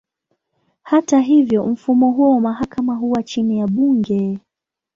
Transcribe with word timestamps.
Hata 0.83 1.19
hivyo, 1.19 1.65
mfumo 1.67 2.11
huo 2.11 2.31
wa 2.31 2.41
mahakama 2.41 2.95
huwa 2.95 3.23
chini 3.23 3.59
ya 3.59 3.67
bunge. 3.67 4.39